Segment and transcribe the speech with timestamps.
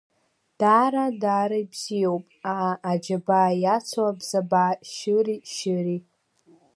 [0.59, 3.17] Даара, даара ибзиоуп, аа, аџьа
[3.63, 5.97] иацу абзабаа, шьыри-шьыри…